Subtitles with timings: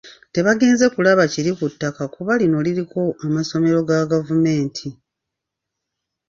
[0.33, 4.87] Tebagenze kulaba kiri ku ttaka kuba lino liriko amasomero ga gavumenti.